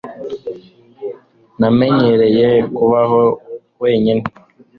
namenyereye 1.59 2.49
kubaho 2.75 3.19
wenyine 3.81 4.23